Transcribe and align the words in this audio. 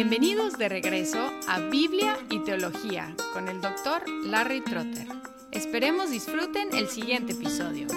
Bienvenidos 0.00 0.56
de 0.56 0.68
regreso 0.68 1.18
a 1.48 1.58
Biblia 1.58 2.16
y 2.30 2.38
Teología 2.44 3.16
con 3.32 3.48
el 3.48 3.60
doctor 3.60 4.08
Larry 4.24 4.60
Trotter. 4.60 5.08
Esperemos 5.50 6.12
disfruten 6.12 6.68
el 6.72 6.86
siguiente 6.86 7.32
episodio. 7.32 7.88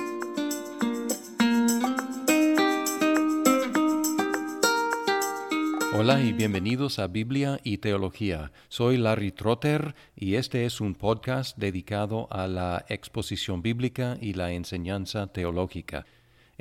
Hola 5.94 6.24
y 6.24 6.34
bienvenidos 6.34 6.98
a 6.98 7.06
Biblia 7.06 7.60
y 7.64 7.78
Teología. 7.78 8.52
Soy 8.68 8.98
Larry 8.98 9.32
Trotter 9.32 9.94
y 10.16 10.34
este 10.38 10.66
es 10.66 10.82
un 10.82 10.96
podcast 10.96 11.56
dedicado 11.60 12.28
a 12.32 12.48
la 12.48 12.84
exposición 12.90 13.62
bíblica 13.62 14.18
y 14.20 14.34
la 14.34 14.54
enseñanza 14.54 15.28
teológica. 15.28 16.08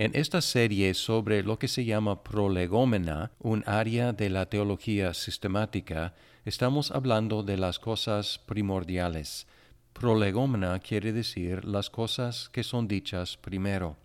En 0.00 0.12
esta 0.14 0.40
serie 0.40 0.94
sobre 0.94 1.42
lo 1.42 1.58
que 1.58 1.68
se 1.68 1.84
llama 1.84 2.22
prolegómena, 2.22 3.32
un 3.38 3.62
área 3.66 4.14
de 4.14 4.30
la 4.30 4.46
teología 4.46 5.12
sistemática, 5.12 6.14
estamos 6.46 6.90
hablando 6.90 7.42
de 7.42 7.58
las 7.58 7.78
cosas 7.78 8.38
primordiales. 8.38 9.46
Prolegómena 9.92 10.78
quiere 10.78 11.12
decir 11.12 11.66
las 11.66 11.90
cosas 11.90 12.48
que 12.48 12.62
son 12.62 12.88
dichas 12.88 13.36
primero. 13.36 13.98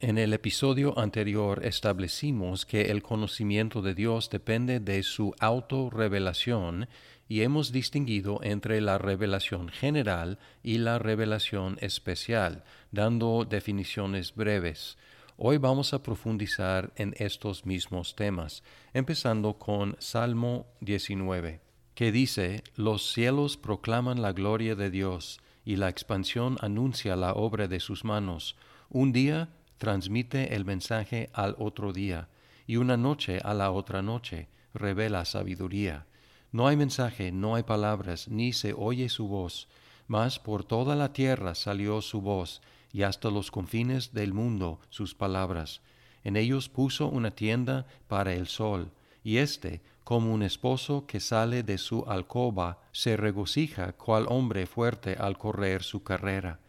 En 0.00 0.16
el 0.16 0.32
episodio 0.32 0.98
anterior 0.98 1.62
establecimos 1.66 2.64
que 2.64 2.90
el 2.90 3.02
conocimiento 3.02 3.82
de 3.82 3.92
Dios 3.92 4.30
depende 4.30 4.80
de 4.80 5.02
su 5.02 5.34
autorrevelación 5.38 6.88
y 7.28 7.42
hemos 7.42 7.72
distinguido 7.72 8.40
entre 8.42 8.80
la 8.80 8.96
revelación 8.96 9.68
general 9.68 10.38
y 10.62 10.78
la 10.78 10.98
revelación 10.98 11.76
especial, 11.82 12.64
dando 12.90 13.44
definiciones 13.44 14.34
breves. 14.34 14.96
Hoy 15.38 15.56
vamos 15.56 15.94
a 15.94 16.02
profundizar 16.02 16.92
en 16.96 17.14
estos 17.16 17.64
mismos 17.64 18.14
temas, 18.14 18.62
empezando 18.92 19.54
con 19.54 19.96
Salmo 19.98 20.66
19, 20.80 21.60
que 21.94 22.12
dice, 22.12 22.62
Los 22.76 23.12
cielos 23.12 23.56
proclaman 23.56 24.20
la 24.20 24.32
gloria 24.32 24.74
de 24.74 24.90
Dios, 24.90 25.40
y 25.64 25.76
la 25.76 25.88
expansión 25.88 26.58
anuncia 26.60 27.16
la 27.16 27.32
obra 27.32 27.66
de 27.66 27.80
sus 27.80 28.04
manos. 28.04 28.56
Un 28.90 29.12
día 29.12 29.48
transmite 29.78 30.54
el 30.54 30.66
mensaje 30.66 31.30
al 31.32 31.56
otro 31.58 31.94
día, 31.94 32.28
y 32.66 32.76
una 32.76 32.98
noche 32.98 33.40
a 33.42 33.54
la 33.54 33.70
otra 33.70 34.02
noche 34.02 34.48
revela 34.74 35.24
sabiduría. 35.24 36.06
No 36.52 36.68
hay 36.68 36.76
mensaje, 36.76 37.32
no 37.32 37.54
hay 37.54 37.62
palabras, 37.62 38.28
ni 38.28 38.52
se 38.52 38.74
oye 38.74 39.08
su 39.08 39.28
voz, 39.28 39.66
mas 40.06 40.38
por 40.38 40.62
toda 40.62 40.94
la 40.94 41.14
tierra 41.14 41.54
salió 41.54 42.02
su 42.02 42.20
voz, 42.20 42.60
y 42.92 43.02
hasta 43.02 43.30
los 43.30 43.50
confines 43.50 44.12
del 44.12 44.34
mundo 44.34 44.80
sus 44.90 45.14
palabras. 45.14 45.80
En 46.24 46.36
ellos 46.36 46.68
puso 46.68 47.08
una 47.08 47.30
tienda 47.30 47.86
para 48.06 48.34
el 48.34 48.46
sol, 48.46 48.92
y 49.24 49.38
éste, 49.38 49.80
como 50.04 50.32
un 50.32 50.42
esposo 50.42 51.06
que 51.06 51.20
sale 51.20 51.62
de 51.62 51.78
su 51.78 52.04
alcoba, 52.06 52.80
se 52.92 53.16
regocija 53.16 53.92
cual 53.92 54.26
hombre 54.28 54.66
fuerte 54.66 55.16
al 55.18 55.38
correr 55.38 55.82
su 55.82 56.02
carrera. 56.02 56.60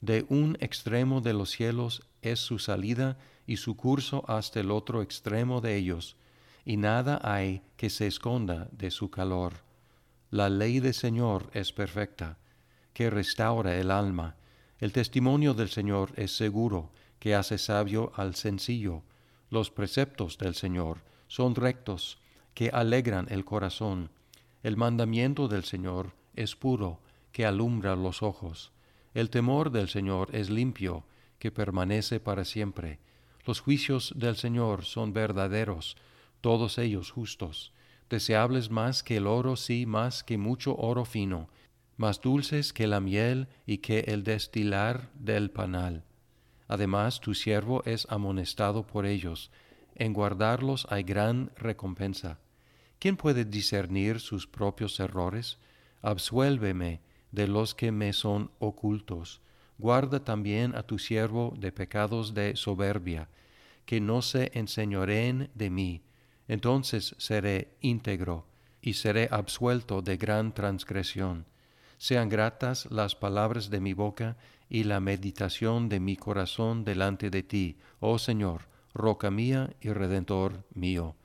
De 0.00 0.26
un 0.28 0.56
extremo 0.60 1.20
de 1.20 1.32
los 1.32 1.50
cielos 1.50 2.02
es 2.20 2.40
su 2.40 2.58
salida 2.58 3.16
y 3.46 3.56
su 3.56 3.76
curso 3.76 4.24
hasta 4.28 4.60
el 4.60 4.70
otro 4.70 5.02
extremo 5.02 5.60
de 5.60 5.76
ellos, 5.76 6.16
y 6.64 6.76
nada 6.76 7.20
hay 7.22 7.62
que 7.76 7.90
se 7.90 8.06
esconda 8.06 8.68
de 8.72 8.90
su 8.90 9.10
calor. 9.10 9.54
La 10.30 10.48
ley 10.48 10.80
del 10.80 10.94
Señor 10.94 11.50
es 11.52 11.72
perfecta, 11.72 12.38
que 12.92 13.10
restaura 13.10 13.76
el 13.76 13.90
alma, 13.90 14.36
el 14.80 14.92
testimonio 14.92 15.54
del 15.54 15.68
Señor 15.68 16.12
es 16.16 16.36
seguro, 16.36 16.90
que 17.18 17.34
hace 17.34 17.58
sabio 17.58 18.12
al 18.16 18.34
sencillo. 18.34 19.02
Los 19.50 19.70
preceptos 19.70 20.36
del 20.36 20.54
Señor 20.54 20.98
son 21.28 21.54
rectos, 21.54 22.18
que 22.54 22.70
alegran 22.70 23.26
el 23.30 23.44
corazón. 23.44 24.10
El 24.62 24.76
mandamiento 24.76 25.48
del 25.48 25.64
Señor 25.64 26.12
es 26.34 26.56
puro, 26.56 27.00
que 27.32 27.46
alumbra 27.46 27.96
los 27.96 28.22
ojos. 28.22 28.72
El 29.14 29.30
temor 29.30 29.70
del 29.70 29.88
Señor 29.88 30.34
es 30.34 30.50
limpio, 30.50 31.04
que 31.38 31.50
permanece 31.50 32.20
para 32.20 32.44
siempre. 32.44 32.98
Los 33.46 33.60
juicios 33.60 34.12
del 34.16 34.36
Señor 34.36 34.84
son 34.84 35.12
verdaderos, 35.12 35.96
todos 36.40 36.78
ellos 36.78 37.10
justos, 37.10 37.72
deseables 38.10 38.70
más 38.70 39.02
que 39.02 39.18
el 39.18 39.26
oro, 39.26 39.56
sí, 39.56 39.86
más 39.86 40.24
que 40.24 40.38
mucho 40.38 40.76
oro 40.76 41.04
fino, 41.04 41.48
más 41.96 42.20
dulces 42.20 42.72
que 42.72 42.86
la 42.86 43.00
miel 43.00 43.48
y 43.66 43.78
que 43.78 44.00
el 44.00 44.24
destilar 44.24 45.10
del 45.14 45.50
panal. 45.50 46.04
Además, 46.66 47.20
tu 47.20 47.34
siervo 47.34 47.82
es 47.84 48.06
amonestado 48.10 48.86
por 48.86 49.06
ellos, 49.06 49.50
en 49.94 50.12
guardarlos 50.12 50.86
hay 50.90 51.04
gran 51.04 51.50
recompensa. 51.56 52.38
¿Quién 52.98 53.16
puede 53.16 53.44
discernir 53.44 54.18
sus 54.18 54.46
propios 54.46 54.98
errores? 54.98 55.58
Absuélveme 56.02 57.00
de 57.30 57.46
los 57.46 57.74
que 57.74 57.92
me 57.92 58.12
son 58.12 58.50
ocultos. 58.58 59.40
Guarda 59.78 60.24
también 60.24 60.74
a 60.74 60.82
tu 60.82 60.98
siervo 60.98 61.54
de 61.58 61.70
pecados 61.70 62.34
de 62.34 62.56
soberbia, 62.56 63.28
que 63.86 64.00
no 64.00 64.22
se 64.22 64.50
enseñoreen 64.54 65.50
de 65.54 65.70
mí. 65.70 66.02
Entonces 66.48 67.14
seré 67.18 67.76
íntegro 67.80 68.46
y 68.80 68.94
seré 68.94 69.28
absuelto 69.30 70.02
de 70.02 70.16
gran 70.16 70.54
transgresión 70.54 71.46
sean 72.04 72.28
gratas 72.28 72.86
las 72.90 73.14
palabras 73.14 73.70
de 73.70 73.80
mi 73.80 73.94
boca 73.94 74.36
y 74.68 74.84
la 74.84 75.00
meditación 75.00 75.88
de 75.88 76.00
mi 76.00 76.16
corazón 76.16 76.84
delante 76.84 77.30
de 77.30 77.42
ti, 77.42 77.78
oh 77.98 78.18
Señor, 78.18 78.68
roca 78.92 79.30
mía 79.30 79.70
y 79.80 79.88
redentor 79.88 80.66
mío. 80.74 81.16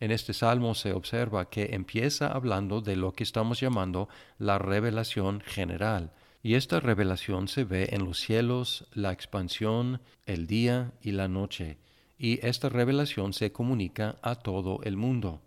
En 0.00 0.10
este 0.10 0.32
salmo 0.32 0.74
se 0.74 0.94
observa 0.94 1.50
que 1.50 1.74
empieza 1.74 2.28
hablando 2.28 2.80
de 2.80 2.96
lo 2.96 3.12
que 3.12 3.24
estamos 3.24 3.60
llamando 3.60 4.08
la 4.38 4.56
revelación 4.56 5.42
general, 5.42 6.14
y 6.42 6.54
esta 6.54 6.80
revelación 6.80 7.46
se 7.46 7.64
ve 7.64 7.90
en 7.92 8.06
los 8.06 8.18
cielos, 8.18 8.86
la 8.94 9.12
expansión, 9.12 10.00
el 10.24 10.46
día 10.46 10.92
y 11.02 11.12
la 11.12 11.28
noche, 11.28 11.76
y 12.16 12.40
esta 12.46 12.70
revelación 12.70 13.34
se 13.34 13.52
comunica 13.52 14.16
a 14.22 14.36
todo 14.36 14.80
el 14.84 14.96
mundo. 14.96 15.42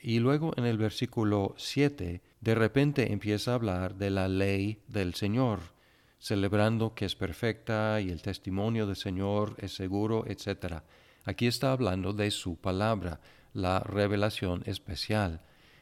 Y 0.00 0.18
luego 0.18 0.52
en 0.56 0.64
el 0.64 0.78
versículo 0.78 1.54
7 1.58 2.22
de 2.44 2.54
repente 2.54 3.10
empieza 3.10 3.52
a 3.52 3.54
hablar 3.54 3.94
de 3.94 4.10
la 4.10 4.28
ley 4.28 4.82
del 4.86 5.14
Señor, 5.14 5.60
celebrando 6.18 6.94
que 6.94 7.06
es 7.06 7.16
perfecta 7.16 8.02
y 8.02 8.10
el 8.10 8.20
testimonio 8.20 8.86
del 8.86 8.96
Señor 8.96 9.56
es 9.56 9.74
seguro, 9.74 10.26
etc. 10.26 10.82
Aquí 11.24 11.46
está 11.46 11.72
hablando 11.72 12.12
de 12.12 12.30
su 12.30 12.56
palabra, 12.56 13.20
la 13.54 13.80
revelación 13.80 14.62
especial. 14.66 15.40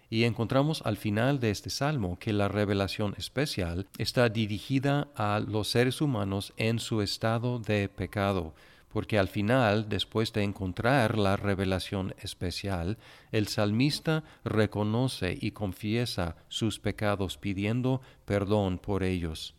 Y 0.09 0.22
encontramos 0.22 0.83
al 0.84 0.99
final 0.99 1.41
de 1.41 1.51
este 1.51 1.69
salmo 1.69 2.17
que 2.21 2.33
la 2.33 2.47
revelación 2.47 3.17
especial 3.19 3.89
está 3.99 4.28
dirigida 4.28 5.09
a 5.17 5.41
los 5.41 5.67
seres 5.67 6.01
humanos 6.01 6.53
en 6.59 6.78
su 6.78 7.03
estado 7.03 7.59
de 7.59 7.89
pecado, 7.89 8.55
porque 8.92 9.19
al 9.19 9.28
final, 9.28 9.88
después 9.88 10.34
de 10.34 10.42
encontrar 10.42 11.16
la 11.16 11.36
revelación 11.36 12.14
especial, 12.19 12.98
el 13.30 13.48
salmista 13.48 14.22
reconoce 14.44 15.36
y 15.41 15.53
confiesa 15.53 16.36
sus 16.48 16.78
pecados 16.78 17.38
pidiendo 17.38 18.03
perdón 18.26 18.78
por 18.78 19.03
ellos. 19.03 19.54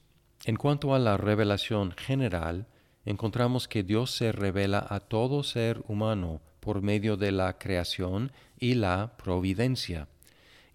En 0.45 0.55
cuanto 0.55 0.93
a 0.93 0.99
la 0.99 1.17
revelación 1.17 1.93
general, 1.93 2.67
encontramos 3.05 3.67
que 3.67 3.81
Dios 3.81 4.11
se 4.11 4.31
revela 4.31 4.85
a 4.87 4.99
todo 4.99 5.41
ser 5.41 5.83
humano 5.87 6.41
por 6.59 6.83
medio 6.83 7.17
de 7.17 7.31
la 7.31 7.57
creación 7.57 8.31
y 8.59 8.75
la 8.75 9.17
providencia. 9.17 10.09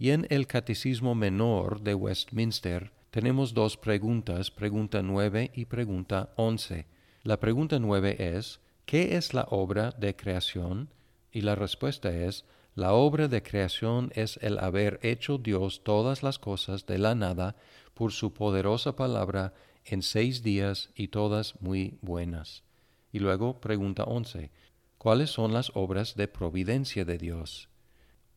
Y 0.00 0.10
en 0.10 0.26
el 0.30 0.48
Catecismo 0.48 1.14
Menor 1.14 1.80
de 1.80 1.94
Westminster 1.94 2.90
tenemos 3.10 3.54
dos 3.54 3.76
preguntas, 3.76 4.50
pregunta 4.50 5.00
nueve 5.02 5.52
y 5.54 5.66
pregunta 5.66 6.32
once 6.36 6.86
la 7.28 7.39
pregunta 7.39 7.78
nueve 7.78 8.16
es, 8.37 8.59
¿qué 8.87 9.19
es 9.19 9.34
la 9.34 9.43
obra 9.50 9.91
de 9.91 10.16
creación? 10.16 10.88
Y 11.31 11.43
la 11.43 11.56
respuesta 11.56 12.11
es, 12.11 12.47
la 12.75 12.94
obra 12.94 13.29
de 13.29 13.43
creación 13.43 14.11
es 14.14 14.38
el 14.41 14.58
haber 14.58 14.99
hecho 15.02 15.37
Dios 15.37 15.85
todas 15.85 16.23
las 16.23 16.38
cosas 16.38 16.87
de 16.87 16.97
la 16.97 17.14
nada 17.14 17.55
por 17.93 18.12
su 18.12 18.32
poderosa 18.32 18.97
palabra 18.97 19.52
en 19.85 20.00
seis 20.00 20.43
días 20.43 20.88
y 20.94 21.08
todas 21.08 21.61
muy 21.61 21.99
buenas. 22.00 22.64
Y 23.12 23.19
luego 23.19 23.61
pregunta 23.61 24.05
once, 24.05 24.50
¿cuáles 24.97 25.29
son 25.29 25.52
las 25.52 25.70
obras 25.75 26.17
de 26.17 26.29
providencia 26.29 27.05
de 27.05 27.19
Dios? 27.19 27.69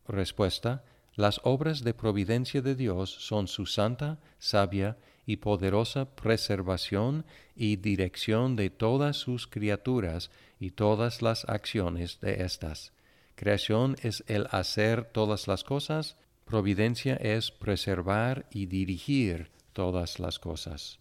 Respuesta, 0.06 0.84
las 1.14 1.40
obras 1.44 1.84
de 1.84 1.94
providencia 1.94 2.62
de 2.62 2.74
Dios 2.74 3.10
son 3.10 3.46
su 3.46 3.66
santa, 3.66 4.18
sabia 4.38 4.96
y 5.26 5.36
poderosa 5.36 6.14
preservación 6.16 7.24
y 7.54 7.76
dirección 7.76 8.56
de 8.56 8.70
todas 8.70 9.16
sus 9.16 9.46
criaturas 9.46 10.30
y 10.58 10.70
todas 10.70 11.22
las 11.22 11.44
acciones 11.48 12.18
de 12.20 12.42
éstas. 12.44 12.92
Creación 13.34 13.96
es 14.02 14.24
el 14.26 14.46
hacer 14.50 15.04
todas 15.04 15.48
las 15.48 15.64
cosas, 15.64 16.16
providencia 16.44 17.14
es 17.16 17.50
preservar 17.50 18.46
y 18.50 18.66
dirigir 18.66 19.50
todas 19.72 20.18
las 20.18 20.38
cosas. 20.38 20.98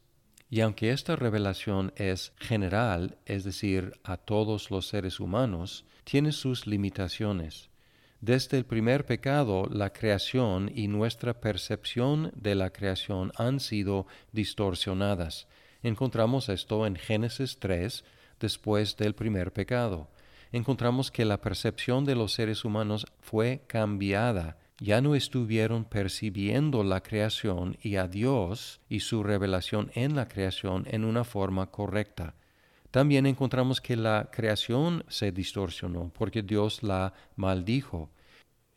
Y 0.50 0.60
aunque 0.60 0.92
esta 0.92 1.16
revelación 1.16 1.94
es 1.96 2.34
general, 2.38 3.18
es 3.25 3.46
decir, 3.46 3.94
a 4.04 4.18
todos 4.18 4.69
los 4.69 4.88
seres 4.88 5.22
humanos, 5.22 5.86
tiene 6.04 6.34
sus 6.34 6.68
limitaciones. 6.68 7.70
Desde 8.21 8.59
el 8.59 8.65
primer 8.65 9.07
pecado, 9.07 9.68
la 9.71 9.91
creación 9.94 10.71
y 10.75 10.88
nuestra 10.88 11.41
percepción 11.41 12.31
de 12.35 12.53
la 12.53 12.69
creación 12.69 13.31
han 13.35 13.59
sido 13.59 14.06
distorsionadas. 14.31 15.47
Encontramos 15.81 16.47
esto 16.47 16.85
en 16.85 16.95
Génesis 16.97 17.57
3, 17.57 18.03
después 18.39 18.95
del 18.95 19.15
primer 19.15 19.51
pecado. 19.51 20.07
Encontramos 20.51 21.09
que 21.09 21.25
la 21.25 21.41
percepción 21.41 22.06
de 22.06 22.13
los 22.13 22.33
seres 22.33 22.63
humanos 22.63 23.07
fue 23.21 23.63
cambiada. 23.65 24.59
Ya 24.77 25.01
no 25.01 25.15
estuvieron 25.15 25.83
percibiendo 25.83 26.83
la 26.83 27.01
creación 27.01 27.79
y 27.81 27.95
a 27.95 28.07
Dios 28.07 28.81
y 28.88 29.00
su 29.00 29.24
revelación 29.24 29.89
en 29.95 30.15
la 30.15 30.27
creación 30.27 30.85
en 30.91 31.06
una 31.06 31.24
forma 31.24 31.71
correcta. 31.71 32.35
También 32.91 33.25
encontramos 33.25 33.79
que 33.79 33.95
la 33.95 34.29
creación 34.31 35.05
se 35.07 35.31
distorsionó 35.31 36.11
porque 36.13 36.43
Dios 36.43 36.83
la 36.83 37.13
maldijo. 37.38 38.09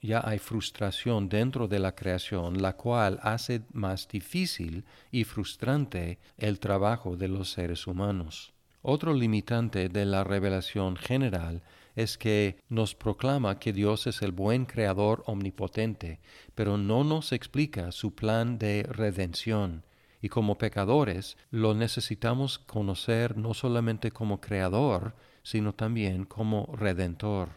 Ya 0.00 0.22
hay 0.24 0.38
frustración 0.38 1.28
dentro 1.28 1.66
de 1.66 1.80
la 1.80 1.96
creación, 1.96 2.62
la 2.62 2.76
cual 2.76 3.18
hace 3.22 3.62
más 3.72 4.06
difícil 4.06 4.84
y 5.10 5.24
frustrante 5.24 6.20
el 6.38 6.60
trabajo 6.60 7.16
de 7.16 7.26
los 7.26 7.50
seres 7.50 7.88
humanos. 7.88 8.52
Otro 8.82 9.14
limitante 9.14 9.88
de 9.88 10.04
la 10.04 10.22
revelación 10.22 10.96
general 10.96 11.62
es 11.96 12.18
que 12.18 12.58
nos 12.68 12.94
proclama 12.94 13.58
que 13.58 13.72
Dios 13.72 14.06
es 14.06 14.20
el 14.22 14.30
buen 14.30 14.66
creador 14.66 15.24
omnipotente, 15.26 16.20
pero 16.54 16.76
no 16.76 17.02
nos 17.02 17.32
explica 17.32 17.90
su 17.92 18.14
plan 18.14 18.58
de 18.58 18.84
redención 18.84 19.84
y 20.24 20.30
como 20.30 20.56
pecadores 20.56 21.36
lo 21.50 21.74
necesitamos 21.74 22.58
conocer 22.58 23.36
no 23.36 23.52
solamente 23.52 24.10
como 24.10 24.40
creador, 24.40 25.14
sino 25.42 25.74
también 25.74 26.24
como 26.24 26.74
redentor. 26.74 27.50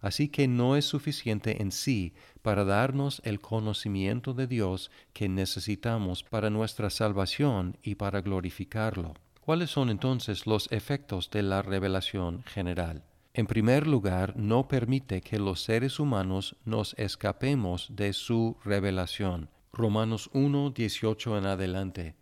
Así 0.00 0.30
que 0.30 0.48
no 0.48 0.76
es 0.76 0.86
suficiente 0.86 1.60
en 1.60 1.70
sí 1.72 2.14
para 2.40 2.64
darnos 2.64 3.20
el 3.26 3.42
conocimiento 3.42 4.32
de 4.32 4.46
Dios 4.46 4.90
que 5.12 5.28
necesitamos 5.28 6.22
para 6.22 6.48
nuestra 6.48 6.88
salvación 6.88 7.76
y 7.82 7.96
para 7.96 8.22
glorificarlo. 8.22 9.12
¿Cuáles 9.42 9.68
son 9.68 9.90
entonces 9.90 10.46
los 10.46 10.72
efectos 10.72 11.30
de 11.30 11.42
la 11.42 11.60
revelación 11.60 12.44
general? 12.44 13.02
En 13.34 13.46
primer 13.46 13.86
lugar, 13.86 14.34
no 14.38 14.68
permite 14.68 15.20
que 15.20 15.38
los 15.38 15.60
seres 15.60 16.00
humanos 16.00 16.56
nos 16.64 16.94
escapemos 16.94 17.88
de 17.94 18.14
su 18.14 18.56
revelación. 18.64 19.50
Romanos 19.76 20.30
1, 20.32 20.70
18 20.70 21.36
en 21.36 21.44
adelante. 21.44 22.14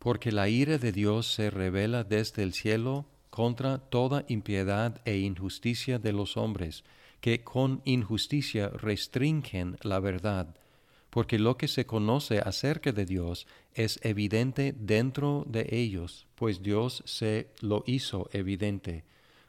Porque 0.00 0.32
la 0.32 0.48
ira 0.48 0.76
de 0.76 0.90
Dios 0.90 1.32
se 1.32 1.48
revela 1.48 2.02
desde 2.02 2.42
el 2.42 2.52
cielo 2.52 3.06
contra 3.30 3.78
toda 3.78 4.24
impiedad 4.26 5.00
e 5.04 5.18
injusticia 5.18 6.00
de 6.00 6.12
los 6.12 6.36
hombres, 6.36 6.82
que 7.20 7.44
con 7.44 7.80
injusticia 7.84 8.70
restringen 8.70 9.76
la 9.82 10.00
verdad, 10.00 10.56
porque 11.10 11.38
lo 11.38 11.56
que 11.56 11.68
se 11.68 11.86
conoce 11.86 12.40
acerca 12.40 12.90
de 12.90 13.06
Dios 13.06 13.46
es 13.74 14.00
evidente 14.02 14.74
dentro 14.76 15.44
de 15.46 15.68
ellos, 15.70 16.26
pues 16.34 16.60
Dios 16.60 17.04
se 17.06 17.50
lo 17.60 17.84
hizo 17.86 18.28
evidente 18.32 19.04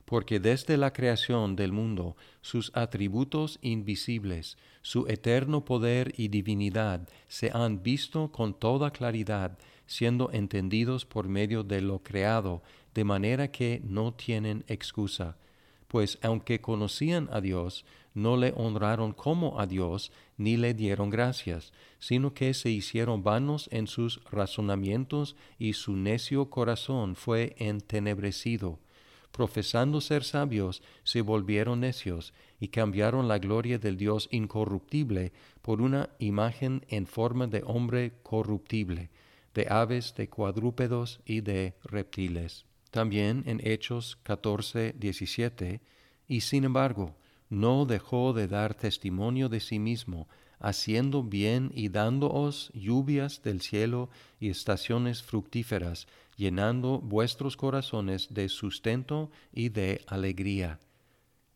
porque 0.06 0.40
desde 0.40 0.78
la 0.78 0.94
creación 0.94 1.56
del 1.56 1.72
mundo 1.72 2.16
sus 2.42 2.72
atributos 2.76 3.60
invisibles, 3.62 4.58
su 4.82 5.08
eterno 5.08 5.64
poder 5.66 6.14
y 6.18 6.28
divinidad 6.28 7.08
se 7.28 7.52
han 7.54 7.84
visto 7.84 8.32
con 8.32 8.54
toda 8.54 8.92
claridad, 8.92 9.58
siendo 9.86 10.32
entendidos 10.32 11.06
por 11.06 11.28
medio 11.28 11.64
de 11.64 11.82
lo 11.82 12.00
creado, 12.00 12.64
de 12.94 13.04
manera 13.04 13.52
que 13.52 13.82
no 13.84 14.14
tienen 14.14 14.64
excusa. 14.68 15.38
Pues 15.88 16.18
aunque 16.22 16.62
conocían 16.62 17.30
a 17.32 17.42
Dios, 17.42 17.86
no 18.14 18.38
le 18.38 18.54
honraron 18.56 19.14
como 19.14 19.60
a 19.60 19.68
Dios, 19.68 20.12
ni 20.38 20.58
le 20.58 20.74
dieron 20.74 21.10
gracias, 21.10 21.74
sino 22.00 22.34
que 22.34 22.54
se 22.54 22.70
hicieron 22.70 23.24
vanos 23.24 23.70
en 23.72 23.88
sus 23.88 24.24
razonamientos 24.32 25.36
y 25.60 25.74
su 25.74 25.96
necio 25.96 26.50
corazón 26.50 27.16
fue 27.16 27.56
entenebrecido 27.58 28.80
profesando 29.32 30.02
ser 30.02 30.24
sabios, 30.24 30.82
se 31.04 31.22
volvieron 31.22 31.82
necios 31.82 32.34
y 32.60 32.68
cambiaron 32.68 33.28
la 33.28 33.40
gloria 33.40 33.80
del 33.80 33.98
Dios 33.98 34.28
incorruptible 34.32 35.32
por 35.62 35.82
una 35.82 36.10
imagen 36.20 36.86
en 36.90 37.08
forma 37.08 37.48
de 37.48 37.64
hombre 37.66 38.14
corruptible, 38.24 39.10
de 39.54 39.68
aves, 39.70 40.16
de 40.16 40.30
cuadrúpedos 40.30 41.22
y 41.26 41.42
de 41.42 41.76
reptiles. 41.84 42.66
También 42.92 43.44
en 43.46 43.62
Hechos 43.66 44.18
14, 44.24 44.94
17, 44.98 45.82
y 46.28 46.42
sin 46.42 46.66
embargo, 46.66 47.16
no 47.50 47.86
dejó 47.86 48.34
de 48.34 48.48
dar 48.48 48.76
testimonio 48.76 49.50
de 49.50 49.60
sí 49.60 49.80
mismo, 49.80 50.28
haciendo 50.60 51.24
bien 51.24 51.72
y 51.74 51.90
dándoos 51.90 52.72
lluvias 52.74 53.42
del 53.42 53.62
cielo 53.62 54.10
y 54.40 54.50
estaciones 54.50 55.24
fructíferas, 55.24 56.08
llenando 56.42 57.00
vuestros 57.00 57.56
corazones 57.56 58.34
de 58.34 58.50
sustento 58.50 59.30
y 59.54 59.70
de 59.70 60.02
alegría. 60.08 60.80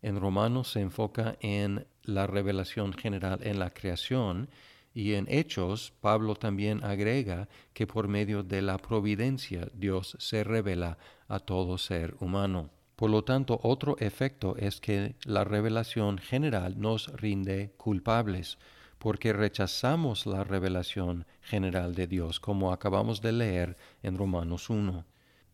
En 0.03 0.19
Romanos 0.19 0.73
se 0.73 0.81
enfoca 0.81 1.37
en 1.41 1.87
la 2.03 2.27
revelación 2.27 2.93
general 2.93 3.39
en 3.41 3.57
la 3.57 3.71
creación 3.71 4.47
y 4.93 5.13
en 5.13 5.25
Hechos 5.27 5.91
Pablo 6.01 6.35
también 6.35 6.83
agrega 6.83 7.49
que 7.73 7.87
por 7.87 8.07
medio 8.07 8.43
de 8.43 8.61
la 8.61 8.77
providencia 8.77 9.67
Dios 9.73 10.15
se 10.19 10.43
revela 10.43 10.99
a 11.27 11.39
todo 11.39 11.79
ser 11.79 12.15
humano. 12.19 12.69
Por 12.95 13.09
lo 13.09 13.23
tanto, 13.23 13.59
otro 13.63 13.97
efecto 13.97 14.55
es 14.55 14.79
que 14.79 15.15
la 15.25 15.43
revelación 15.43 16.19
general 16.19 16.79
nos 16.79 17.07
rinde 17.07 17.73
culpables, 17.75 18.59
porque 19.05 19.33
rechazamos 19.33 20.25
la 20.25 20.43
revelación 20.43 21.27
general 21.43 21.93
de 21.93 22.07
Dios, 22.07 22.39
como 22.39 22.73
acabamos 22.73 23.21
de 23.21 23.33
leer 23.33 23.77
en 24.01 24.17
Romanos 24.17 24.71
1. 24.71 25.05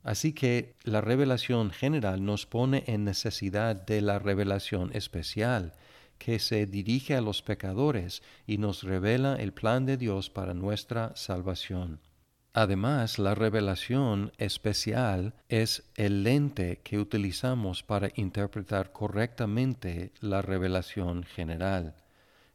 Así 0.03 0.31
que 0.31 0.75
la 0.83 1.01
revelación 1.01 1.71
general 1.71 2.24
nos 2.24 2.45
pone 2.45 2.86
en 2.88 3.03
necesidad 3.03 3.75
de 3.75 4.00
la 4.00 4.19
revelación 4.19 4.92
especial, 4.94 5.74
que 6.18 6.39
se 6.39 6.65
dirige 6.65 7.13
a 7.13 7.19
los 7.19 7.42
pecadores 7.42 8.24
y 8.48 8.57
nos 8.57 8.83
revela 8.83 9.36
el 9.36 9.51
plan 9.51 9.86
de 9.86 9.97
Dios 9.97 10.30
para 10.30 10.54
nuestra 10.54 11.13
salvación. 11.18 12.00
Además, 12.54 13.19
la 13.19 13.36
revelación 13.36 14.31
especial 14.38 15.33
es 15.50 15.92
el 15.95 16.24
lente 16.24 16.80
que 16.86 17.00
utilizamos 17.00 17.83
para 17.83 18.12
interpretar 18.15 18.94
correctamente 18.94 20.13
la 20.21 20.42
revelación 20.42 21.23
general. 21.23 21.95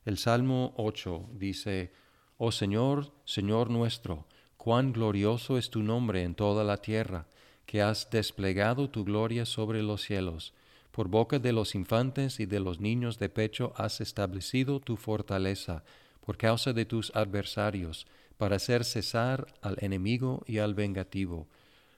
El 0.07 0.19
Salmo 0.19 0.73
8 0.77 1.31
dice, 1.33 1.91
Oh 2.39 2.53
Señor, 2.53 3.13
Señor 3.25 3.71
nuestro, 3.71 4.25
cuán 4.57 4.93
glorioso 4.93 5.59
es 5.59 5.69
tu 5.69 5.83
nombre 5.83 6.23
en 6.23 6.37
toda 6.37 6.63
la 6.63 6.77
tierra, 6.77 7.27
que 7.67 7.83
has 7.83 8.09
desplegado 8.09 8.89
tu 8.89 9.05
gloria 9.05 9.45
sobre 9.45 9.83
los 9.83 10.03
cielos. 10.03 10.55
Por 10.93 11.09
boca 11.09 11.41
de 11.41 11.53
los 11.53 11.75
infantes 11.75 12.39
y 12.39 12.47
de 12.47 12.61
los 12.61 12.79
niños 12.79 13.19
de 13.19 13.31
pecho 13.31 13.73
has 13.77 14.01
establecido 14.01 14.79
tu 14.79 14.97
fortaleza, 14.97 15.83
por 16.25 16.37
causa 16.37 16.73
de 16.73 16.85
tus 16.85 17.11
adversarios, 17.17 18.07
para 18.39 18.57
hacer 18.57 18.85
cesar 18.85 19.49
al 19.61 19.77
enemigo 19.81 20.45
y 20.47 20.59
al 20.59 20.75
vengativo. 20.75 21.49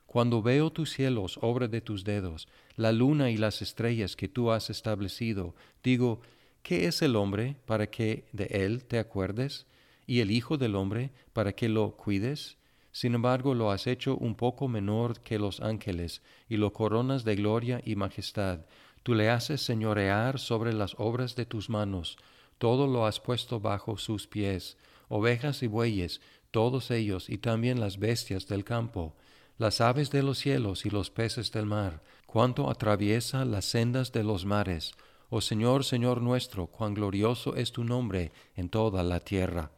Cuando 0.06 0.40
veo 0.40 0.70
tus 0.70 0.94
cielos, 0.94 1.38
obra 1.42 1.68
de 1.68 1.82
tus 1.82 2.04
dedos, 2.04 2.48
la 2.74 2.90
luna 2.90 3.28
y 3.28 3.36
las 3.36 3.60
estrellas 3.60 4.16
que 4.16 4.28
tú 4.28 4.50
has 4.50 4.70
establecido, 4.70 5.54
digo, 5.82 6.22
¿Qué 6.68 6.86
es 6.86 7.00
el 7.00 7.16
hombre 7.16 7.56
para 7.64 7.86
que 7.86 8.26
de 8.32 8.44
él 8.44 8.84
te 8.84 8.98
acuerdes? 8.98 9.64
¿Y 10.06 10.20
el 10.20 10.30
Hijo 10.30 10.58
del 10.58 10.76
hombre 10.76 11.12
para 11.32 11.54
que 11.54 11.66
lo 11.66 11.96
cuides? 11.96 12.58
Sin 12.92 13.14
embargo, 13.14 13.54
lo 13.54 13.70
has 13.70 13.86
hecho 13.86 14.18
un 14.18 14.34
poco 14.34 14.68
menor 14.68 15.20
que 15.20 15.38
los 15.38 15.60
ángeles, 15.60 16.20
y 16.46 16.58
lo 16.58 16.74
coronas 16.74 17.24
de 17.24 17.36
gloria 17.36 17.80
y 17.86 17.96
majestad. 17.96 18.66
Tú 19.02 19.14
le 19.14 19.30
haces 19.30 19.62
señorear 19.62 20.38
sobre 20.38 20.74
las 20.74 20.94
obras 20.98 21.36
de 21.36 21.46
tus 21.46 21.70
manos, 21.70 22.18
todo 22.58 22.86
lo 22.86 23.06
has 23.06 23.18
puesto 23.18 23.60
bajo 23.60 23.96
sus 23.96 24.26
pies, 24.26 24.76
ovejas 25.08 25.62
y 25.62 25.68
bueyes, 25.68 26.20
todos 26.50 26.90
ellos, 26.90 27.30
y 27.30 27.38
también 27.38 27.80
las 27.80 27.98
bestias 27.98 28.46
del 28.46 28.64
campo, 28.64 29.16
las 29.56 29.80
aves 29.80 30.10
de 30.10 30.22
los 30.22 30.36
cielos 30.36 30.84
y 30.84 30.90
los 30.90 31.08
peces 31.08 31.50
del 31.50 31.64
mar, 31.64 32.02
cuanto 32.26 32.68
atraviesa 32.68 33.46
las 33.46 33.64
sendas 33.64 34.12
de 34.12 34.22
los 34.22 34.44
mares, 34.44 34.92
Oh 35.30 35.42
Señor, 35.42 35.84
Señor 35.84 36.22
nuestro, 36.22 36.68
cuán 36.68 36.94
glorioso 36.94 37.54
es 37.54 37.70
tu 37.70 37.84
nombre 37.84 38.32
en 38.56 38.70
toda 38.70 39.02
la 39.02 39.20
tierra. 39.20 39.70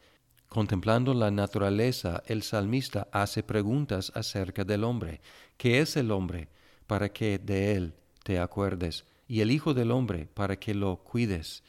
Contemplando 0.49 1.13
la 1.13 1.33
naturaleza, 1.33 2.23
el 2.27 2.45
salmista 2.45 3.09
hace 3.11 3.43
preguntas 3.43 4.13
acerca 4.15 4.63
del 4.63 4.85
hombre. 4.85 5.21
¿Qué 5.57 5.81
es 5.81 5.97
el 5.97 6.13
hombre 6.13 6.47
para 6.87 7.09
que 7.13 7.39
de 7.39 7.75
él 7.75 7.95
te 8.23 8.39
acuerdes? 8.39 9.05
Y 9.27 9.41
el 9.41 9.51
Hijo 9.51 9.75
del 9.75 9.91
hombre 9.91 10.29
para 10.33 10.55
que 10.55 10.73
lo 10.73 10.99
cuides. 10.99 11.65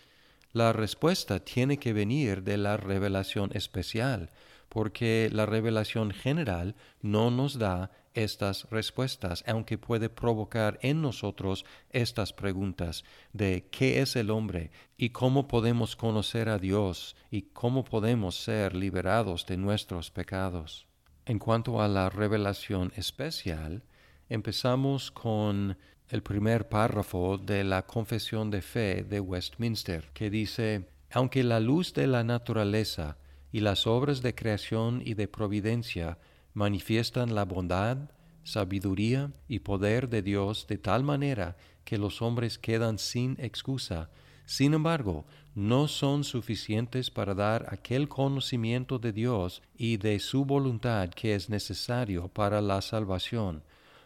La 0.54 0.74
respuesta 0.74 1.40
tiene 1.40 1.78
que 1.78 1.92
venir 1.92 2.44
de 2.44 2.58
la 2.58 2.78
revelación 2.78 3.50
especial, 3.54 4.30
porque 4.70 5.30
la 5.32 5.48
revelación 5.48 6.12
general 6.12 6.76
no 7.02 7.32
nos 7.32 7.58
da 7.58 7.90
estas 8.14 8.70
respuestas, 8.70 9.44
aunque 9.48 9.78
puede 9.78 10.10
provocar 10.10 10.80
en 10.82 11.02
nosotros 11.02 11.66
estas 11.92 12.34
preguntas 12.34 13.04
de 13.34 13.68
qué 13.72 14.02
es 14.02 14.16
el 14.16 14.30
hombre 14.30 14.72
y 14.98 15.10
cómo 15.10 15.48
podemos 15.48 15.96
conocer 15.96 16.50
a 16.50 16.58
Dios 16.58 17.16
y 17.30 17.44
cómo 17.44 17.84
podemos 17.84 18.36
ser 18.36 18.76
liberados 18.76 19.46
de 19.46 19.58
nuestros 19.58 20.12
pecados. 20.12 20.88
En 21.26 21.40
cuanto 21.40 21.82
a 21.82 21.88
la 21.88 22.10
revelación 22.10 22.92
especial, 22.96 23.84
empezamos 24.30 25.12
con 25.12 25.78
el 26.10 26.24
primer 26.24 26.68
párrafo 26.68 27.38
de 27.38 27.64
la 27.64 27.86
Confesión 27.86 28.52
de 28.52 28.62
Fe 28.62 29.04
de 29.04 29.20
Westminster, 29.20 30.10
que 30.14 30.30
dice, 30.30 30.90
aunque 31.12 31.44
la 31.44 31.60
luz 31.60 31.94
de 31.94 32.08
la 32.08 32.24
naturaleza 32.24 33.18
y 33.52 33.62
las 33.62 33.88
obras 33.88 34.22
de 34.22 34.36
creación 34.36 35.02
y 35.06 35.14
de 35.14 35.28
providencia 35.28 36.18
manifiestan 36.54 37.36
la 37.36 37.46
bondad, 37.46 37.98
sabiduría 38.44 39.32
y 39.48 39.60
poder 39.60 40.10
de 40.10 40.22
Dios 40.22 40.68
de 40.68 40.78
tal 40.78 41.04
manera 41.04 41.58
que 41.84 41.98
los 41.98 42.22
hombres 42.22 42.58
quedan 42.58 42.98
sin 42.98 43.36
excusa, 43.40 44.10
sin 44.46 44.74
embargo, 44.74 45.26
no 45.56 45.88
son 45.88 46.24
suficientes 46.24 47.10
para 47.10 47.34
dar 47.34 47.68
aquel 47.70 48.10
conocimiento 48.10 49.00
de 49.00 49.14
Dios 49.14 49.62
y 49.78 49.98
de 49.98 50.20
su 50.20 50.44
voluntad 50.46 51.10
que 51.10 51.36
es 51.36 51.50
necesario 51.50 52.28
para 52.28 52.62
la 52.62 52.82
salvación, 52.82 53.64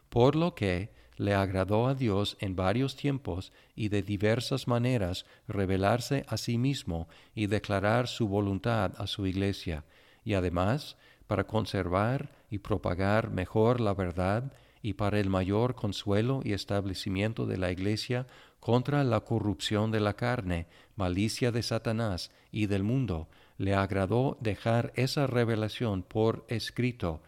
por 0.10 0.36
lo 0.36 0.54
que 0.54 0.92
le 1.18 1.34
agradó 1.34 1.88
a 1.88 1.96
Dios 1.96 2.38
en 2.40 2.56
varios 2.56 2.96
tiempos 2.96 3.54
y 3.76 3.88
de 3.90 4.04
diversas 4.04 4.68
maneras 4.68 5.26
revelarse 5.48 6.26
a 6.28 6.38
sí 6.38 6.58
mismo 6.58 7.08
y 7.34 7.48
declarar 7.48 8.08
su 8.08 8.28
voluntad 8.28 8.92
a 8.98 9.08
su 9.08 9.26
iglesia, 9.26 9.84
y 10.24 10.34
además 10.34 10.98
para 11.28 11.46
conservar 11.46 12.30
y 12.50 12.60
propagar 12.60 13.30
mejor 13.30 13.82
la 13.82 13.94
verdad 13.94 14.52
y 14.82 14.94
para 14.94 15.20
el 15.20 15.30
mayor 15.30 15.76
consuelo 15.76 16.42
y 16.44 16.54
establecimiento 16.54 17.46
de 17.46 17.58
la 17.58 17.72
iglesia 17.72 18.28
contra 18.60 19.04
la 19.04 19.22
corrupción 19.22 19.92
de 19.92 20.00
la 20.00 20.16
carne, 20.16 20.68
malicia 20.96 21.52
de 21.52 21.64
Satanás 21.64 22.32
y 22.52 22.68
del 22.68 22.84
mundo, 22.84 23.28
le 23.58 23.74
agradó 23.74 24.38
dejar 24.42 24.92
esa 24.96 25.28
revelación 25.28 26.04
por 26.04 26.46
escrito, 26.50 27.22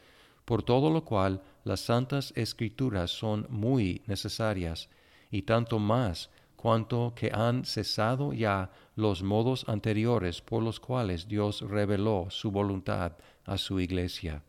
por 0.46 0.64
todo 0.64 0.90
lo 0.92 1.04
cual 1.04 1.42
las 1.64 1.82
santas 1.82 2.34
escrituras 2.36 3.12
son 3.12 3.48
muy 3.50 4.02
necesarias, 4.08 4.90
y 5.32 5.42
tanto 5.42 5.80
más 5.80 6.30
cuanto 6.68 7.14
que 7.16 7.32
han 7.34 7.64
cesado 7.64 8.34
ya 8.34 8.70
los 8.98 9.24
modos 9.24 9.64
anteriores 9.70 10.42
por 10.42 10.62
los 10.62 10.82
cuales 10.82 11.26
Dios 11.26 11.62
reveló 11.62 12.28
su 12.30 12.52
voluntad 12.52 13.14
a 13.46 13.58
su 13.58 13.80
iglesia. 13.80 14.44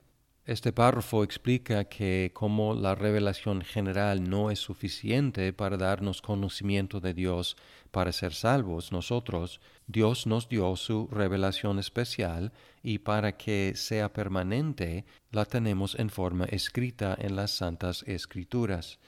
Este 0.44 0.72
párrafo 0.72 1.22
explica 1.22 1.84
que 1.84 2.32
como 2.34 2.74
la 2.74 2.96
revelación 2.96 3.62
general 3.62 4.28
no 4.28 4.50
es 4.50 4.58
suficiente 4.58 5.52
para 5.52 5.76
darnos 5.76 6.20
conocimiento 6.20 6.98
de 6.98 7.14
Dios 7.14 7.56
para 7.92 8.10
ser 8.10 8.34
salvos 8.34 8.90
nosotros, 8.90 9.60
Dios 9.86 10.26
nos 10.26 10.48
dio 10.48 10.74
su 10.74 11.06
revelación 11.12 11.78
especial 11.78 12.50
y 12.82 12.98
para 12.98 13.36
que 13.36 13.74
sea 13.76 14.12
permanente 14.12 15.04
la 15.30 15.44
tenemos 15.44 15.94
en 15.94 16.10
forma 16.10 16.46
escrita 16.46 17.16
en 17.16 17.36
las 17.36 17.52
santas 17.52 18.02
escrituras. 18.08 18.98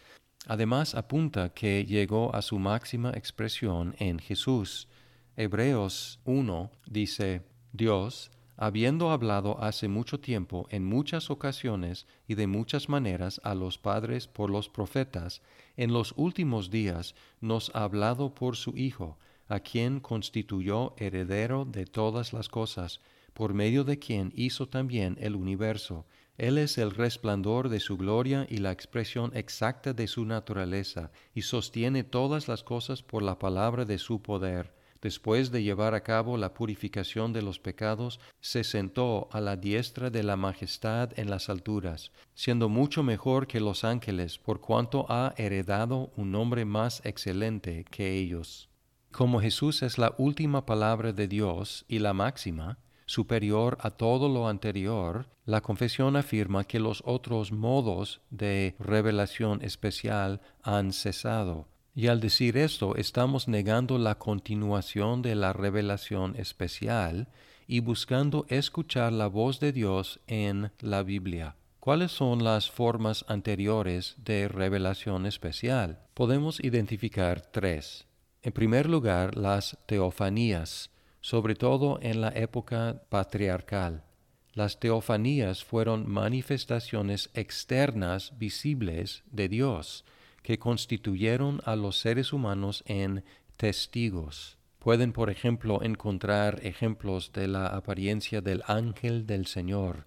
Además 0.47 0.95
apunta 0.95 1.53
que 1.53 1.85
llegó 1.85 2.35
a 2.35 2.43
su 2.43 2.59
máxima 2.59 3.11
expresión 3.11 3.95
en 3.99 4.19
Jesús. 4.19 4.89
Hebreos 5.37 6.19
1 6.25 6.71
dice, 6.87 7.43
Dios, 7.73 8.31
habiendo 8.57 9.11
hablado 9.11 9.63
hace 9.63 9.89
mucho 9.89 10.21
tiempo 10.21 10.67
en 10.71 10.85
muchas 10.85 11.31
ocasiones 11.31 12.07
y 12.27 12.35
de 12.35 12.47
muchas 12.47 12.89
maneras 12.89 13.41
a 13.45 13.55
los 13.55 13.79
padres 13.79 14.29
por 14.29 14.51
los 14.51 14.69
profetas, 14.69 15.41
en 15.77 15.93
los 15.93 16.13
últimos 16.17 16.71
días 16.71 17.15
nos 17.41 17.71
ha 17.75 17.85
hablado 17.85 18.35
por 18.35 18.57
su 18.57 18.77
Hijo, 18.77 19.19
a 19.49 19.61
quien 19.61 20.01
constituyó 20.01 20.95
heredero 20.99 21.65
de 21.65 21.85
todas 21.87 22.33
las 22.33 22.49
cosas, 22.49 23.01
por 23.33 23.55
medio 23.55 23.85
de 23.85 23.99
quien 23.99 24.33
hizo 24.35 24.69
también 24.69 25.17
el 25.21 25.37
universo. 25.37 26.07
Él 26.41 26.57
es 26.57 26.79
el 26.79 26.93
resplandor 26.93 27.69
de 27.69 27.81
su 27.81 27.99
gloria 27.99 28.47
y 28.49 28.57
la 28.57 28.73
expresión 28.73 29.31
exacta 29.35 29.93
de 29.93 30.07
su 30.07 30.25
naturaleza, 30.25 31.11
y 31.35 31.43
sostiene 31.43 32.03
todas 32.03 32.49
las 32.49 32.65
cosas 32.65 33.03
por 33.03 33.23
la 33.23 33.39
palabra 33.39 33.85
de 33.85 33.99
su 33.99 34.23
poder 34.23 34.73
después 35.03 35.51
de 35.51 35.63
llevar 35.63 35.95
a 35.95 36.03
cabo 36.03 36.37
la 36.37 36.55
purificación 36.55 37.33
de 37.33 37.43
los 37.43 37.59
pecados, 37.59 38.21
se 38.41 38.65
sentó 38.65 39.29
a 39.33 39.41
la 39.41 39.57
diestra 39.57 40.11
de 40.11 40.23
la 40.23 40.37
majestad 40.37 41.19
en 41.19 41.31
las 41.31 41.49
alturas, 41.49 42.13
siendo 42.35 42.69
mucho 42.69 43.03
mejor 43.03 43.47
que 43.47 43.61
los 43.61 43.85
ángeles, 43.85 44.39
por 44.39 44.61
cuanto 44.61 45.07
ha 45.09 45.35
heredado 45.37 46.11
un 46.17 46.33
nombre 46.33 46.65
más 46.65 47.01
excelente 47.05 47.85
que 47.91 48.17
ellos. 48.17 48.69
Como 49.11 49.41
Jesús 49.41 49.83
es 49.83 49.99
la 49.99 50.15
última 50.19 50.67
palabra 50.67 51.13
de 51.13 51.27
Dios 51.29 51.85
y 51.89 51.99
la 51.99 52.13
máxima, 52.13 52.79
superior 53.11 53.77
a 53.81 53.91
todo 53.91 54.29
lo 54.29 54.47
anterior, 54.47 55.27
la 55.45 55.63
confesión 55.63 56.15
afirma 56.15 56.63
que 56.63 56.79
los 56.79 57.03
otros 57.05 57.51
modos 57.51 58.21
de 58.31 58.77
revelación 58.79 59.65
especial 59.65 60.41
han 60.63 60.93
cesado, 60.93 61.67
y 61.93 62.07
al 62.07 62.21
decir 62.21 62.57
esto 62.57 62.95
estamos 62.95 63.49
negando 63.49 63.99
la 63.99 64.15
continuación 64.15 65.23
de 65.23 65.35
la 65.35 65.53
revelación 65.53 66.37
especial 66.37 67.27
y 67.67 67.81
buscando 67.81 68.47
escuchar 68.49 69.13
la 69.13 69.27
voz 69.27 69.59
de 69.59 69.73
Dios 69.73 70.21
en 70.29 70.71
la 70.79 71.03
Biblia. 71.03 71.57
¿Cuáles 71.81 72.13
son 72.13 72.45
las 72.45 72.71
formas 72.71 73.25
anteriores 73.27 74.15
de 74.19 74.47
revelación 74.47 75.27
especial? 75.27 75.99
Podemos 76.15 76.63
identificar 76.63 77.41
tres. 77.41 78.07
En 78.43 78.53
primer 78.53 78.89
lugar, 78.89 79.37
las 79.37 79.79
teofanías, 79.87 80.91
sobre 81.21 81.55
todo 81.55 81.99
en 82.03 82.21
la 82.21 82.29
época 82.29 83.03
patriarcal. 83.09 84.05
Las 84.53 84.81
teofanías 84.81 85.65
fueron 85.65 86.11
manifestaciones 86.11 87.31
externas 87.35 88.37
visibles 88.39 89.23
de 89.31 89.49
Dios, 89.49 90.05
que 90.43 90.59
constituyeron 90.59 91.61
a 91.65 91.77
los 91.77 91.99
seres 91.99 92.33
humanos 92.33 92.83
en 92.87 93.25
testigos. 93.57 94.59
Pueden, 94.79 95.13
por 95.13 95.31
ejemplo, 95.31 95.83
encontrar 95.83 96.61
ejemplos 96.63 97.33
de 97.33 97.47
la 97.47 97.67
apariencia 97.67 98.41
del 98.41 98.63
ángel 98.67 99.27
del 99.27 99.47
Señor, 99.47 100.07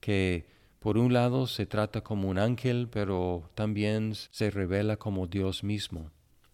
que 0.00 0.46
por 0.78 0.96
un 0.96 1.12
lado 1.12 1.46
se 1.46 1.66
trata 1.66 2.02
como 2.02 2.28
un 2.28 2.38
ángel, 2.38 2.88
pero 2.90 3.50
también 3.54 4.14
se 4.14 4.50
revela 4.50 4.96
como 4.98 5.26
Dios 5.26 5.64
mismo. 5.64 6.10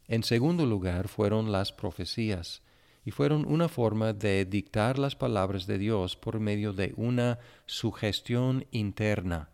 En 0.09 0.23
segundo 0.23 0.67
lugar 0.67 1.09
fueron 1.09 1.53
las 1.53 1.73
profecías, 1.73 2.63
y 3.07 3.13
fueron 3.13 3.47
una 3.47 3.69
forma 3.69 4.13
de 4.13 4.45
dictar 4.45 4.99
las 4.99 5.15
palabras 5.15 5.69
de 5.69 5.79
Dios 5.79 6.17
por 6.17 6.41
medio 6.41 6.73
de 6.73 6.93
una 6.97 7.39
sugestión 7.65 8.67
interna, 8.73 9.49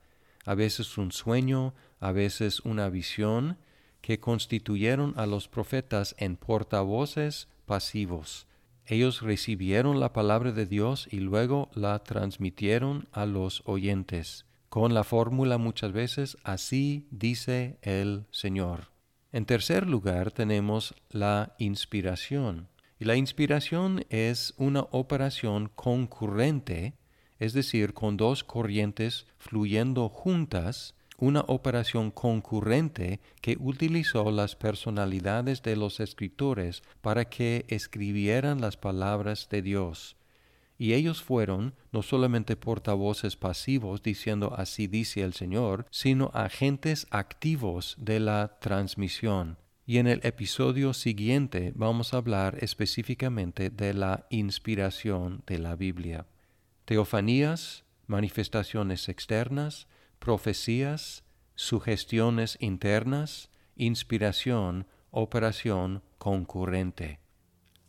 a 0.47 0.54
veces 0.54 0.97
un 0.97 1.12
sueño, 1.12 1.75
a 2.00 2.12
veces 2.12 2.61
una 2.61 2.88
visión, 2.88 3.59
que 4.00 4.18
constituyeron 4.18 5.12
a 5.18 5.26
los 5.26 5.49
profetas 5.49 6.14
en 6.18 6.37
portavoces 6.37 7.47
pasivos. 7.66 8.47
Ellos 8.87 9.21
recibieron 9.21 10.00
la 10.00 10.14
palabra 10.14 10.52
de 10.52 10.64
Dios 10.64 11.06
y 11.11 11.21
luego 11.21 11.71
la 11.75 11.99
transmitieron 12.02 13.06
a 13.12 13.26
los 13.26 13.62
oyentes, 13.66 14.47
con 14.71 14.94
la 14.94 15.04
fórmula 15.04 15.59
muchas 15.59 15.92
veces, 15.92 16.38
así 16.42 17.06
dice 17.11 17.76
el 17.82 18.25
Señor. 18.30 18.88
En 19.30 19.44
tercer 19.44 19.87
lugar 19.87 20.30
tenemos 20.30 20.94
la 21.11 21.54
inspiración. 21.59 22.72
Y 23.02 23.04
la 23.04 23.16
inspiración 23.16 24.04
es 24.11 24.54
una 24.59 24.82
operación 24.92 25.73
concurrente, 25.75 26.94
es 27.40 27.52
decir, 27.52 27.94
con 27.94 28.16
dos 28.16 28.44
corrientes 28.44 29.26
fluyendo 29.38 30.09
juntas, 30.09 30.94
una 31.18 31.40
operación 31.49 32.12
concurrente 32.12 33.18
que 33.40 33.56
utilizó 33.59 34.30
las 34.30 34.54
personalidades 34.54 35.64
de 35.64 35.75
los 35.75 35.99
escritores 35.99 36.85
para 37.00 37.25
que 37.25 37.64
escribieran 37.66 38.61
las 38.61 38.76
palabras 38.76 39.49
de 39.50 39.62
Dios. 39.62 40.14
Y 40.78 40.92
ellos 40.92 41.25
fueron 41.25 41.75
no 41.90 42.02
solamente 42.02 42.54
portavoces 42.54 43.35
pasivos 43.35 44.04
diciendo 44.04 44.54
así 44.56 44.87
dice 44.87 45.23
el 45.23 45.32
Señor, 45.32 45.87
sino 45.90 46.30
agentes 46.35 47.09
activos 47.11 47.97
de 47.99 48.21
la 48.21 48.61
transmisión. 48.61 49.56
Y 49.92 49.99
en 49.99 50.06
el 50.06 50.20
episodio 50.25 50.94
siguiente 50.94 51.70
vamos 51.75 52.14
a 52.14 52.16
hablar 52.16 52.56
específicamente 52.62 53.68
de 53.68 53.92
la 53.92 54.26
inspiración 54.30 55.42
de 55.46 55.58
la 55.58 55.76
Biblia. 55.76 56.25
Teofanías, 56.87 57.84
manifestaciones 58.06 59.11
externas, 59.11 59.88
profecías, 60.18 61.25
sugestiones 61.56 62.56
internas, 62.58 63.50
inspiración, 63.76 64.87
operación 65.11 66.02
concurrente. 66.16 67.20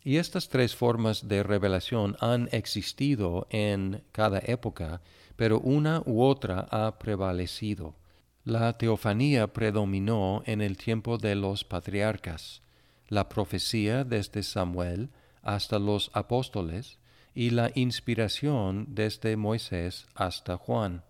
Y 0.02 0.18
estas 0.18 0.50
tres 0.50 0.76
formas 0.76 1.26
de 1.26 1.42
revelación 1.42 2.18
han 2.20 2.50
existido 2.52 3.46
en 3.48 4.04
cada 4.12 4.40
época, 4.40 5.00
pero 5.36 5.58
una 5.58 6.02
u 6.04 6.22
otra 6.22 6.68
ha 6.70 6.98
prevalecido. 6.98 7.96
La 8.44 8.76
teofanía 8.76 9.54
predominó 9.54 10.42
en 10.44 10.60
el 10.60 10.76
tiempo 10.76 11.16
de 11.16 11.34
los 11.34 11.64
patriarcas, 11.64 12.60
la 13.08 13.30
profecía 13.30 14.04
desde 14.04 14.42
Samuel 14.42 15.08
hasta 15.40 15.78
los 15.78 16.10
apóstoles 16.12 16.98
y 17.34 17.48
la 17.48 17.70
inspiración 17.74 18.84
desde 18.90 19.38
Moisés 19.38 20.04
hasta 20.14 20.58
Juan. 20.58 21.04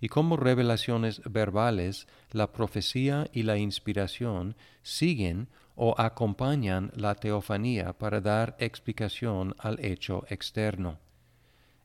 Y 0.00 0.08
como 0.08 0.36
revelaciones 0.36 1.22
verbales, 1.24 2.06
la 2.30 2.52
profecía 2.52 3.28
y 3.32 3.42
la 3.42 3.58
inspiración 3.58 4.54
siguen 4.84 5.48
o 5.74 5.96
acompañan 5.98 6.92
la 6.94 7.16
teofanía 7.16 7.94
para 7.94 8.20
dar 8.20 8.54
explicación 8.60 9.56
al 9.58 9.84
hecho 9.84 10.24
externo. 10.28 11.00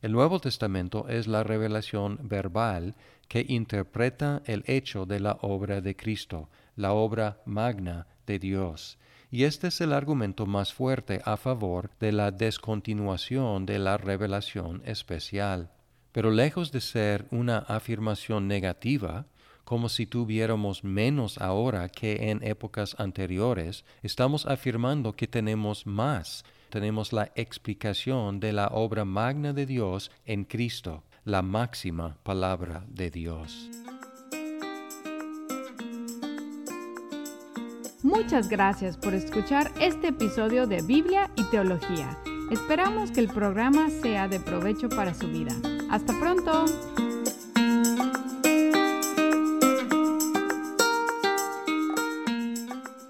El 0.02 0.14
Nuevo 0.14 0.40
Testamento 0.40 1.10
es 1.10 1.28
la 1.28 1.44
revelación 1.44 2.20
verbal 2.24 2.96
que 3.28 3.46
interpreta 3.50 4.42
el 4.46 4.64
hecho 4.66 5.06
de 5.06 5.20
la 5.20 5.38
obra 5.42 5.82
de 5.82 5.98
Cristo, 5.98 6.50
la 6.78 6.94
obra 6.94 7.42
magna 7.44 8.08
de 8.26 8.40
Dios. 8.40 8.98
Y 9.30 9.44
este 9.44 9.68
es 9.68 9.82
el 9.82 9.92
argumento 9.92 10.46
más 10.46 10.74
fuerte 10.74 11.22
a 11.26 11.36
favor 11.36 11.92
de 12.00 12.14
la 12.14 12.32
descontinuación 12.32 13.66
de 13.66 13.78
la 13.78 13.98
revelación 13.98 14.82
especial. 14.86 15.70
Pero 16.14 16.32
lejos 16.32 16.72
de 16.72 16.80
ser 16.80 17.28
una 17.30 17.60
afirmación 17.60 18.48
negativa, 18.48 19.26
como 19.66 19.90
si 19.90 20.06
tuviéramos 20.08 20.86
menos 20.86 21.38
ahora 21.40 21.90
que 21.90 22.32
en 22.32 22.42
épocas 22.42 22.96
anteriores, 22.98 23.84
estamos 24.02 24.46
afirmando 24.46 25.18
que 25.18 25.28
tenemos 25.28 25.86
más, 25.86 26.46
tenemos 26.70 27.14
la 27.14 27.32
explicación 27.36 28.40
de 28.40 28.54
la 28.54 28.68
obra 28.68 29.06
magna 29.06 29.54
de 29.54 29.66
Dios 29.66 30.12
en 30.26 30.46
Cristo 30.46 31.04
la 31.26 31.42
máxima 31.42 32.18
palabra 32.24 32.84
de 32.88 33.12
Dios. 33.12 33.70
Muchas 38.02 38.50
gracias 38.50 38.98
por 38.98 39.14
escuchar 39.14 39.72
este 39.80 40.08
episodio 40.08 40.66
de 40.66 40.82
Biblia 40.82 41.30
y 41.36 41.44
Teología. 41.52 42.18
Esperamos 42.50 43.12
que 43.12 43.20
el 43.20 43.28
programa 43.28 43.90
sea 43.90 44.28
de 44.28 44.40
provecho 44.40 44.90
para 44.90 45.14
su 45.14 45.28
vida. 45.28 45.54
Hasta 45.92 46.18
pronto. 46.20 46.66